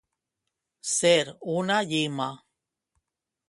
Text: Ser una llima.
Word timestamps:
Ser 0.93 1.29
una 1.57 1.79
llima. 1.93 2.31